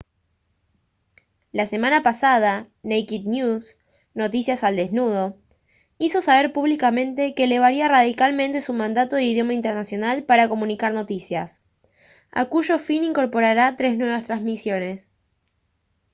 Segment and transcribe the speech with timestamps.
[1.51, 3.77] la semana pasada naked news
[4.15, 5.37] noticias al desnudo
[5.99, 11.61] hizo saber públicamente que elevaría radicalmente su mandato de idioma internacional para comunicar noticias
[12.31, 15.13] a cuyo fin incorporará tres nuevas transmisiones